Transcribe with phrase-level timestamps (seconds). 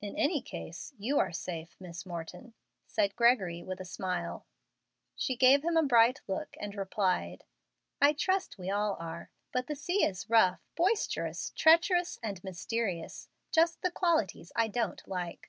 [0.00, 4.44] "In any case you are safe, Miss Morton," said Gregory, with a smile.
[5.14, 7.44] She gave him a bright look and replied,
[8.00, 9.30] "I trust we all are.
[9.52, 15.48] But the sea is rough, boisterous, treacherous, and mysterious, just the qualities I don't like.